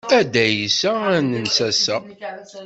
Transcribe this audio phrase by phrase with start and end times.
[0.17, 1.97] A Dda Ɛisa ad nens ass-a.